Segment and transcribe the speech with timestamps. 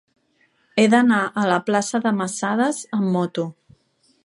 [0.77, 3.47] He d'anar a la plaça de Masadas amb moto.